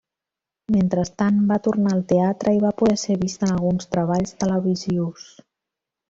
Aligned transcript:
Mentrestant, 0.75 1.35
va 1.51 1.57
tornar 1.67 1.91
al 1.97 2.01
teatre 2.11 2.53
i 2.55 2.61
va 2.63 2.71
poder 2.79 2.95
ser 3.01 3.17
vist 3.25 3.45
en 3.49 3.53
alguns 3.57 3.91
treballs 3.97 4.33
televisius. 4.45 5.29